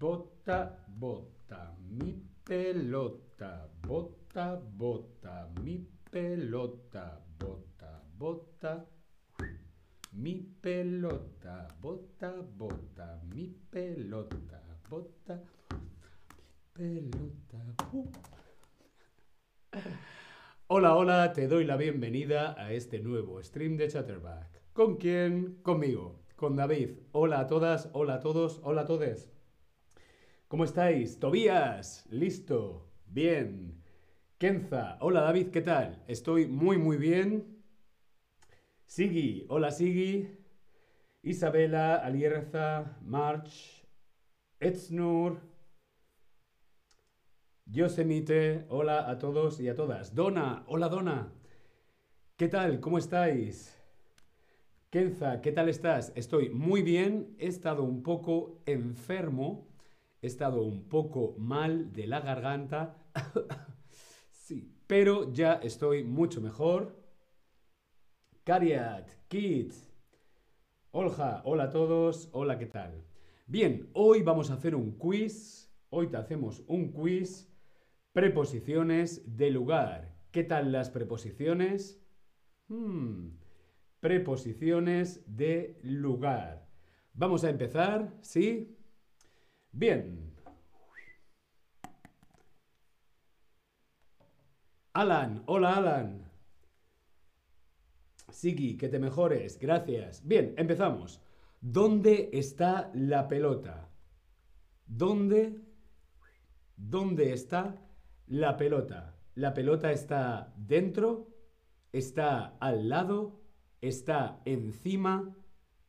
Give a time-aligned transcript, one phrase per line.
[0.00, 8.86] bota, bota, mi pelota, bota, bota, mi pelota, bota, bota,
[10.12, 15.38] mi pelota, bota, bota, mi pelota, bota,
[16.72, 17.58] pelota.
[17.92, 18.10] uh.
[20.68, 24.62] Hola, hola, te doy la bienvenida a este nuevo stream de Chatterback.
[24.72, 25.58] ¿Con quién?
[25.62, 26.92] Conmigo, con David.
[27.12, 29.28] Hola a todas, hola a todos, hola a todos.
[30.50, 31.20] ¿Cómo estáis?
[31.20, 33.80] Tobías, listo, bien.
[34.36, 36.02] Kenza, hola David, ¿qué tal?
[36.08, 37.62] Estoy muy, muy bien.
[38.84, 40.28] Sigi, hola Sigi.
[41.22, 43.86] Isabela, Alierza, March,
[44.58, 45.40] Etznur,
[47.66, 50.16] Yosemite, hola a todos y a todas.
[50.16, 51.32] Donna, hola Donna.
[52.36, 52.80] ¿Qué tal?
[52.80, 53.80] ¿Cómo estáis?
[54.90, 56.12] Kenza, ¿qué tal estás?
[56.16, 59.69] Estoy muy bien, he estado un poco enfermo,
[60.22, 62.96] he estado un poco mal de la garganta.
[64.30, 66.96] sí, pero ya estoy mucho mejor.
[68.44, 69.72] Cariat, Kit,
[70.92, 73.04] Olja, hola a todos, hola, ¿qué tal?
[73.46, 75.72] Bien, hoy vamos a hacer un quiz.
[75.90, 77.48] Hoy te hacemos un quiz.
[78.12, 80.16] Preposiciones de lugar.
[80.32, 82.00] ¿Qué tal las preposiciones?
[82.68, 83.28] Hmm,
[84.00, 86.66] Preposiciones de lugar.
[87.12, 88.79] Vamos a empezar, ¿sí?
[89.72, 90.34] Bien.
[94.92, 96.30] Alan, hola Alan.
[98.30, 100.26] Sigi, que te mejores, gracias.
[100.26, 101.20] Bien, empezamos.
[101.60, 103.88] ¿Dónde está la pelota?
[104.86, 105.60] ¿Dónde?
[106.76, 107.76] ¿Dónde está
[108.26, 109.16] la pelota?
[109.34, 111.28] ¿La pelota está dentro?
[111.92, 113.40] ¿Está al lado?
[113.80, 115.36] ¿Está encima?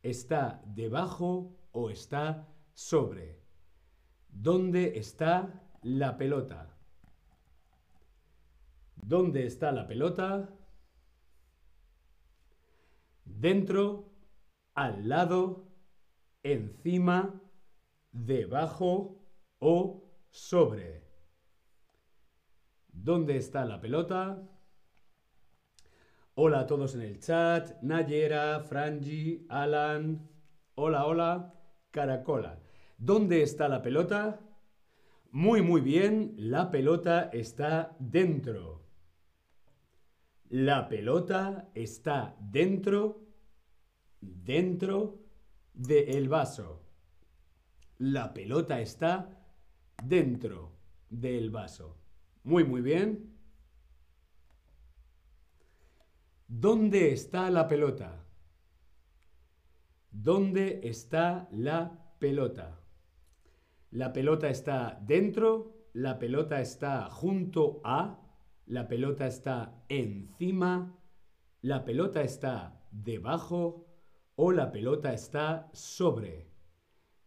[0.02, 1.56] ¿Está debajo?
[1.72, 3.41] ¿O está sobre?
[4.32, 6.74] ¿Dónde está la pelota?
[8.96, 10.48] ¿Dónde está la pelota?
[13.24, 14.10] Dentro,
[14.74, 15.68] al lado,
[16.42, 17.40] encima,
[18.10, 19.22] debajo
[19.58, 21.04] o sobre.
[22.88, 24.42] ¿Dónde está la pelota?
[26.34, 27.82] Hola a todos en el chat.
[27.82, 30.28] Nayera, Frangi, Alan.
[30.74, 31.54] Hola, hola.
[31.90, 32.61] Caracola.
[33.04, 34.38] ¿Dónde está la pelota?
[35.32, 36.34] Muy, muy bien.
[36.36, 38.84] La pelota está dentro.
[40.50, 43.26] La pelota está dentro,
[44.20, 45.18] dentro
[45.74, 46.84] del vaso.
[47.98, 49.48] La pelota está
[50.04, 50.70] dentro
[51.10, 51.98] del vaso.
[52.44, 53.36] Muy, muy bien.
[56.46, 58.24] ¿Dónde está la pelota?
[60.12, 62.78] ¿Dónde está la pelota?
[63.92, 68.18] La pelota está dentro, la pelota está junto a,
[68.64, 70.98] la pelota está encima,
[71.60, 73.86] la pelota está debajo
[74.34, 76.48] o la pelota está sobre.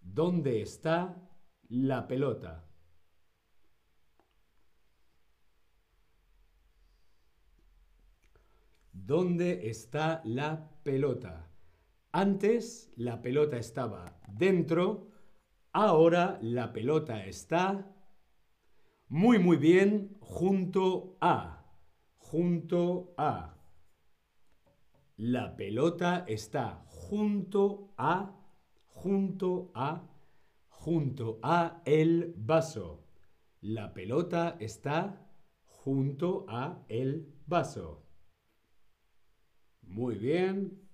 [0.01, 1.29] ¿Dónde está
[1.69, 2.65] la pelota?
[8.91, 11.47] ¿Dónde está la pelota?
[12.11, 15.11] Antes la pelota estaba dentro,
[15.75, 17.94] ahora la pelota está
[19.09, 21.66] muy muy bien junto a.
[22.18, 23.58] Junto a.
[25.18, 28.34] La pelota está junto a,
[28.86, 30.08] junto a,
[30.69, 33.03] junto a el vaso.
[33.59, 35.28] La pelota está
[35.66, 38.02] junto a el vaso.
[39.81, 40.84] Muy bien.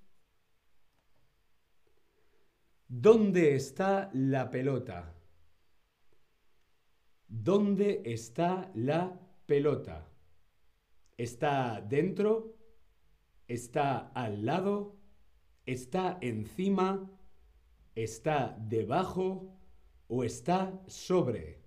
[2.94, 5.16] ¿Dónde está la pelota?
[7.26, 10.10] ¿Dónde está la pelota?
[11.18, 12.58] ¿Está dentro?
[13.48, 14.98] ¿Está al lado?
[15.66, 17.10] ¿Está encima?
[17.96, 19.58] ¿Está debajo?
[20.10, 21.64] ¿O está sobre?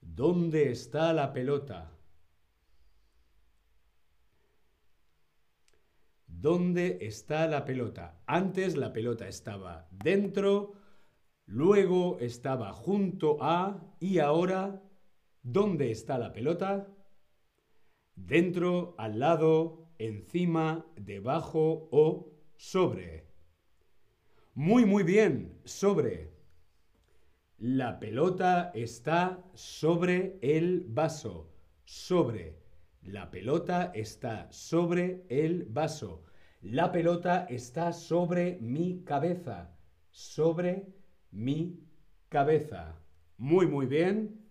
[0.00, 1.93] ¿Dónde está la pelota?
[6.40, 8.20] ¿Dónde está la pelota?
[8.26, 10.74] Antes la pelota estaba dentro,
[11.46, 14.82] luego estaba junto a y ahora,
[15.42, 16.88] ¿dónde está la pelota?
[18.14, 23.26] Dentro, al lado, encima, debajo o sobre.
[24.54, 26.32] Muy, muy bien, sobre.
[27.58, 31.50] La pelota está sobre el vaso.
[31.84, 32.63] Sobre.
[33.04, 36.24] La pelota está sobre el vaso.
[36.62, 39.76] La pelota está sobre mi cabeza.
[40.10, 40.86] Sobre
[41.30, 41.86] mi
[42.30, 42.98] cabeza.
[43.36, 44.48] Muy, muy bien.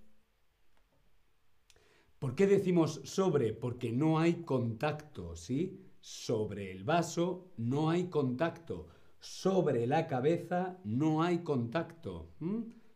[2.20, 3.54] ¿Por qué decimos sobre?
[3.54, 5.90] Porque no hay contacto, ¿sí?
[6.00, 8.88] Sobre el vaso no hay contacto.
[9.20, 12.36] Sobre la cabeza no hay contacto.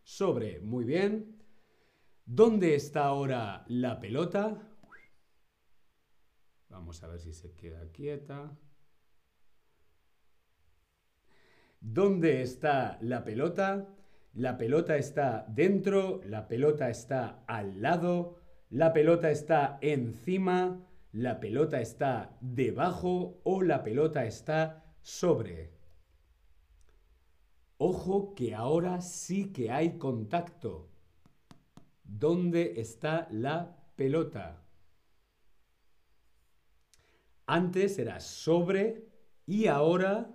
[0.03, 1.41] Sobre, muy bien.
[2.25, 4.66] ¿Dónde está ahora la pelota?
[6.77, 8.55] Vamos a ver si se queda quieta.
[11.81, 13.87] ¿Dónde está la pelota?
[14.35, 18.37] La pelota está dentro, la pelota está al lado,
[18.69, 25.73] la pelota está encima, la pelota está debajo o la pelota está sobre.
[27.79, 30.91] Ojo que ahora sí que hay contacto.
[32.03, 34.66] ¿Dónde está la pelota?
[37.49, 39.07] Antes era sobre
[39.45, 40.29] y ahora,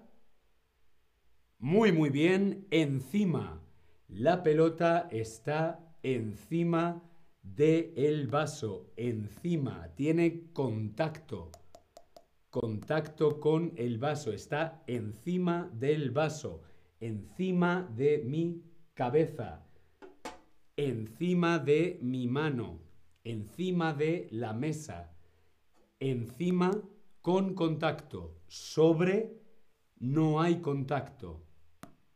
[1.59, 3.62] muy muy bien, encima.
[4.09, 7.03] La pelota está encima
[7.43, 11.50] del el vaso, encima, tiene contacto.
[12.49, 16.62] Contacto con el vaso, está encima del vaso,
[16.99, 18.62] encima de mi
[18.94, 19.67] cabeza,
[20.76, 22.81] encima de mi mano,
[23.23, 25.15] encima de la mesa,
[26.00, 26.70] encima
[27.23, 28.43] con contacto.
[28.49, 29.41] Sobre
[30.01, 31.47] no hay contacto.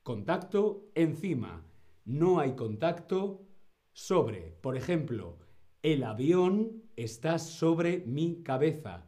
[0.03, 1.65] Contacto encima.
[2.05, 3.47] No hay contacto
[3.93, 4.53] sobre.
[4.61, 5.39] Por ejemplo,
[5.83, 9.07] el avión está sobre mi cabeza.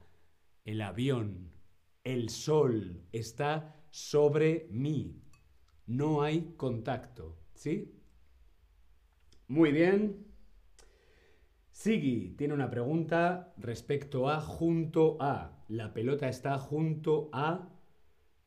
[0.65, 1.53] El avión.
[2.05, 5.21] El sol está sobre mí.
[5.87, 7.37] No hay contacto.
[7.55, 7.93] ¿Sí?
[9.49, 10.28] Muy bien.
[11.79, 15.65] Sigui tiene una pregunta respecto a junto a.
[15.69, 17.69] La pelota está junto a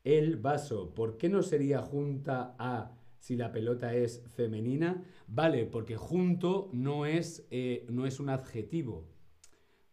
[0.04, 0.94] el vaso.
[0.94, 5.02] ¿Por qué no sería junta a si la pelota es femenina?
[5.28, 9.08] Vale, porque junto no es, eh, no es un adjetivo.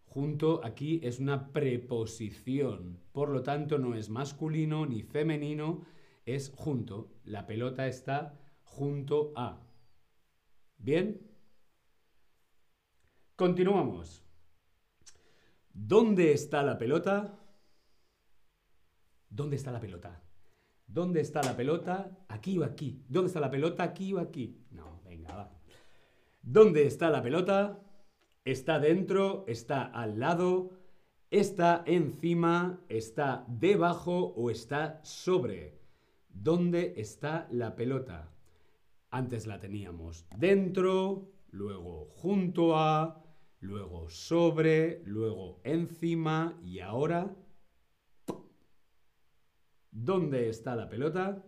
[0.03, 2.99] Junto aquí es una preposición.
[3.13, 5.85] Por lo tanto, no es masculino ni femenino,
[6.25, 7.13] es junto.
[7.23, 9.65] La pelota está junto a.
[10.77, 11.28] ¿Bien?
[13.39, 14.21] Continuamos.
[15.73, 17.39] ¿Dónde está la pelota?
[19.29, 20.21] ¿Dónde está la pelota?
[20.85, 22.25] ¿Dónde está la pelota?
[22.27, 23.01] ¿Aquí o aquí?
[23.07, 23.83] ¿Dónde está la pelota?
[23.83, 24.65] ¿Aquí o aquí?
[24.71, 25.57] No, venga, va.
[26.41, 27.79] ¿Dónde está la pelota?
[28.43, 29.45] ¿Está dentro?
[29.47, 30.71] ¿Está al lado?
[31.31, 32.81] ¿Está encima?
[32.89, 35.79] ¿Está debajo o está sobre?
[36.27, 38.33] ¿Dónde está la pelota?
[39.11, 43.28] Antes la teníamos dentro, luego junto a,
[43.59, 47.35] luego sobre, luego encima y ahora...
[49.91, 51.43] ¿Dónde está la pelota?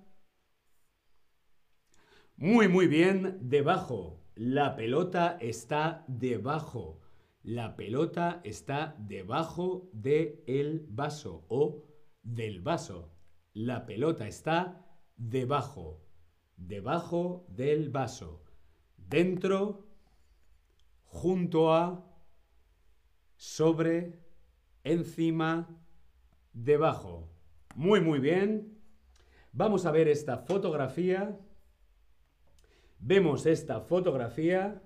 [2.35, 4.19] Muy, muy bien, debajo.
[4.35, 6.99] La pelota está debajo.
[7.43, 11.85] La pelota está debajo del el vaso o
[12.23, 13.13] del vaso.
[13.53, 14.85] La pelota está
[15.17, 16.03] debajo.
[16.57, 18.43] Debajo del vaso.
[18.97, 19.90] Dentro
[21.11, 22.09] junto a,
[23.35, 24.19] sobre,
[24.83, 25.67] encima,
[26.53, 27.29] debajo.
[27.75, 28.81] Muy, muy bien.
[29.51, 31.37] Vamos a ver esta fotografía.
[32.99, 34.81] Vemos esta fotografía.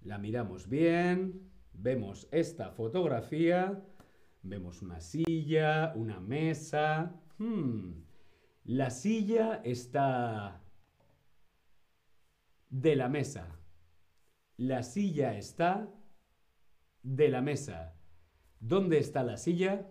[0.00, 1.50] La miramos bien.
[1.74, 3.84] Vemos esta fotografía.
[4.42, 7.20] Vemos una silla, una mesa.
[7.36, 8.02] Hmm.
[8.64, 10.62] La silla está
[12.70, 13.58] de la mesa.
[14.58, 15.88] La silla está
[17.04, 17.94] de la mesa.
[18.58, 19.86] ¿Dónde está la silla?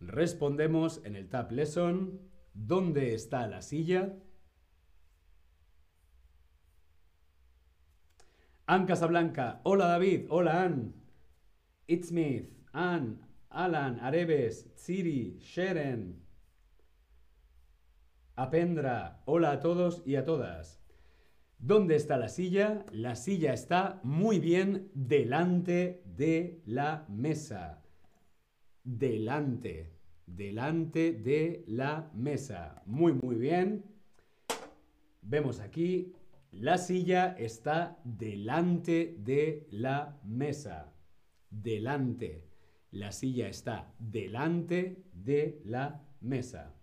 [0.00, 2.20] Respondemos en el Tab Lesson.
[2.54, 4.16] ¿Dónde está la silla?
[8.66, 9.60] Anne Casablanca.
[9.62, 10.26] Hola David.
[10.28, 10.92] Hola Ann.
[11.86, 12.52] It's Smith.
[12.72, 13.20] Ann.
[13.48, 14.00] Alan.
[14.00, 14.74] Areves.
[14.74, 15.38] Tsiri.
[15.38, 16.27] Sharon.
[18.38, 20.80] Apendra, hola a todos y a todas.
[21.58, 22.86] ¿Dónde está la silla?
[22.92, 27.82] La silla está muy bien delante de la mesa.
[28.84, 29.90] Delante,
[30.24, 32.80] delante de la mesa.
[32.86, 33.84] Muy, muy bien.
[35.22, 36.12] Vemos aquí,
[36.52, 40.94] la silla está delante de la mesa.
[41.50, 42.44] Delante.
[42.92, 46.77] La silla está delante de la mesa.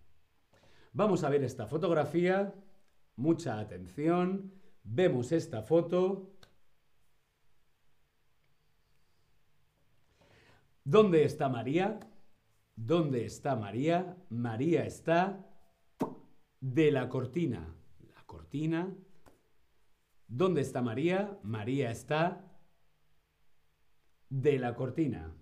[0.96, 2.54] Vamos a ver esta fotografía.
[3.16, 4.54] Mucha atención.
[4.82, 6.32] Vemos esta foto.
[10.84, 12.00] ¿Dónde está María?
[12.76, 14.16] ¿Dónde está María?
[14.30, 15.46] María está
[16.60, 17.74] de la cortina.
[18.14, 18.96] La cortina.
[20.26, 21.38] ¿Dónde está María?
[21.42, 22.58] María está
[24.30, 25.34] de la cortina.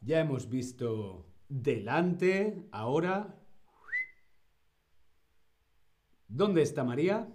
[0.00, 3.38] Ya hemos visto delante, ahora.
[6.26, 7.28] ¿Dónde está María?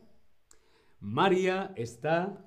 [0.99, 2.45] María está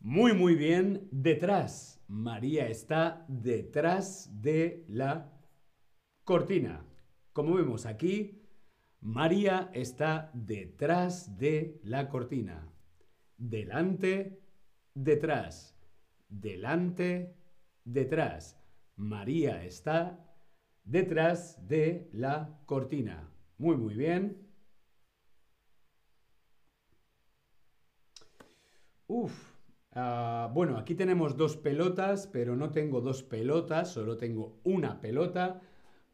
[0.00, 2.04] muy, muy bien detrás.
[2.06, 5.32] María está detrás de la
[6.24, 6.84] cortina.
[7.32, 8.42] Como vemos aquí,
[9.00, 12.70] María está detrás de la cortina.
[13.38, 14.42] Delante,
[14.92, 15.74] detrás.
[16.28, 17.43] Delante,
[17.84, 18.60] detrás.
[18.96, 20.24] María está
[20.84, 23.30] detrás de la cortina.
[23.58, 24.46] Muy, muy bien.
[29.06, 29.54] Uf,
[29.96, 35.60] Ah, bueno, aquí tenemos dos pelotas, pero no tengo dos pelotas, solo tengo una pelota.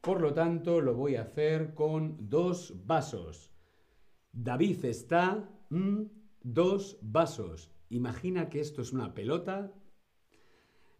[0.02, 3.52] Por lo tanto, lo voy a hacer con dos vasos.
[4.32, 6.02] David está mm,
[6.42, 7.70] dos vasos.
[7.88, 9.72] Imagina que esto es una pelota.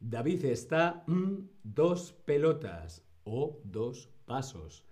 [0.00, 4.86] David está mm, dos pelotas o dos vasos.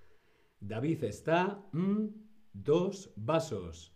[0.60, 2.08] David está mm,
[2.52, 3.94] dos vasos.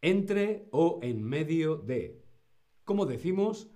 [0.00, 2.24] Entre o en medio de.
[2.84, 3.70] Como decimos,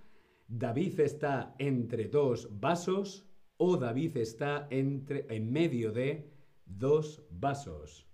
[0.47, 6.31] David está entre dos vasos o David está entre, en medio de
[6.65, 8.07] dos vasos.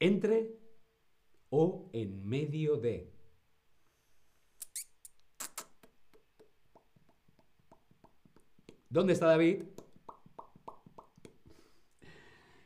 [0.00, 0.58] Entre
[1.48, 3.11] o en medio de.
[8.92, 9.62] ¿Dónde está David?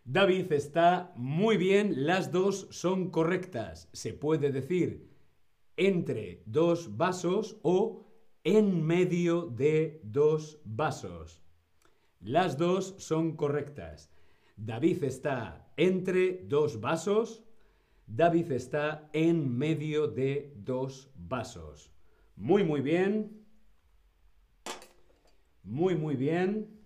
[0.04, 3.88] David está muy bien, las dos son correctas.
[3.92, 5.09] Se puede decir
[5.76, 8.09] entre dos vasos o
[8.42, 11.45] en medio de dos vasos.
[12.18, 14.11] Las dos son correctas.
[14.56, 17.45] David está entre dos vasos.
[18.09, 21.92] David está en medio de dos vasos.
[22.35, 23.45] Muy, muy bien.
[25.66, 26.80] Muy, muy bien.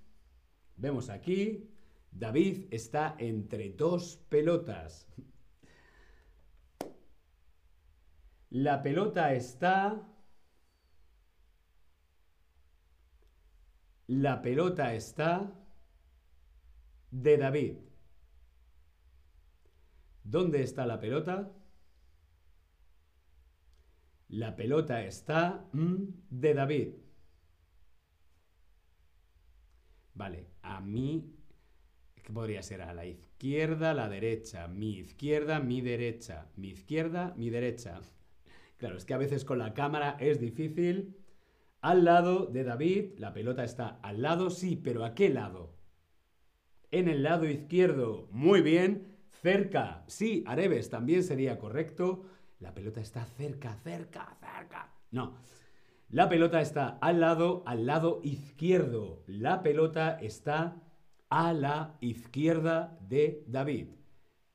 [0.76, 1.70] Vemos aquí.
[2.10, 5.06] David está entre dos pelotas.
[8.48, 10.06] La pelota está...
[14.06, 15.52] La pelota está
[17.10, 17.76] de David.
[20.24, 21.52] ¿Dónde está la pelota?
[24.28, 27.09] La pelota está mm, de David.
[30.20, 31.34] Vale, a mí,
[32.22, 32.82] ¿qué podría ser?
[32.82, 34.68] A la izquierda, la derecha.
[34.68, 36.46] Mi izquierda, mi derecha.
[36.56, 38.00] Mi izquierda, mi derecha.
[38.76, 41.16] Claro, es que a veces con la cámara es difícil.
[41.80, 45.74] Al lado de David, la pelota está al lado, sí, pero ¿a qué lado?
[46.90, 49.16] En el lado izquierdo, muy bien.
[49.42, 52.26] Cerca, sí, Areves también sería correcto.
[52.58, 54.92] La pelota está cerca, cerca, cerca.
[55.10, 55.38] No,
[56.10, 59.22] la pelota está al lado, al lado izquierdo.
[59.28, 60.82] La pelota está
[61.28, 63.90] a la izquierda de David.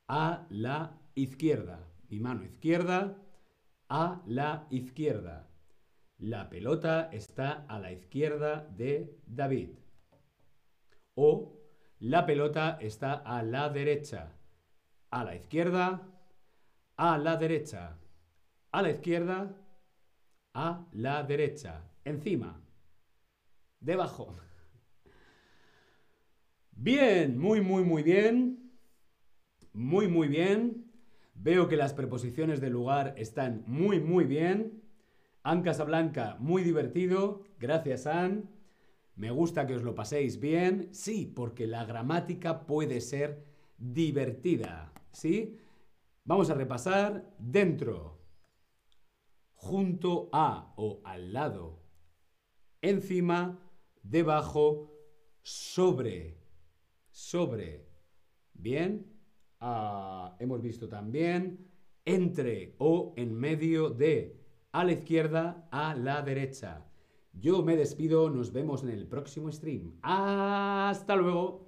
[0.09, 1.87] A la izquierda.
[2.09, 3.17] Mi mano izquierda,
[3.87, 5.49] a la izquierda.
[6.17, 9.69] La pelota está a la izquierda de David.
[11.13, 11.61] O
[11.99, 14.33] la pelota está a la derecha.
[15.09, 16.01] A la izquierda,
[16.97, 17.97] a la derecha.
[18.73, 19.55] A la izquierda,
[20.55, 21.83] a la derecha.
[22.03, 22.59] Encima.
[23.79, 24.33] Debajo.
[26.71, 28.71] Bien, muy, muy, muy bien.
[29.73, 30.91] Muy, muy bien.
[31.35, 34.81] Veo que las preposiciones de lugar están muy, muy bien.
[35.43, 37.43] Anne Casablanca, muy divertido.
[37.59, 38.43] Gracias, Anne.
[39.15, 40.89] Me gusta que os lo paséis bien.
[40.91, 43.43] Sí, porque la gramática puede ser
[43.77, 44.93] divertida.
[45.11, 45.59] ¿Sí?
[46.23, 48.24] Vamos a repasar dentro,
[49.65, 51.81] junto a o al lado,
[52.81, 53.59] encima,
[54.03, 54.93] debajo,
[55.41, 56.37] sobre,
[57.09, 57.89] sobre.
[58.53, 59.11] ¿Bien?
[59.59, 61.67] Ah, hemos visto también
[62.05, 64.39] entre o en medio de
[64.71, 66.85] a la izquierda, a la derecha.
[67.33, 69.97] Yo me despido, nos vemos en el próximo stream.
[70.03, 71.64] Hasta luego.